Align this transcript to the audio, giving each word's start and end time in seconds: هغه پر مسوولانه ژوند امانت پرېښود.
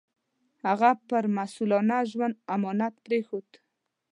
هغه 0.65 0.89
پر 1.09 1.23
مسوولانه 1.37 1.97
ژوند 2.11 2.35
امانت 2.55 2.93
پرېښود. 3.05 3.49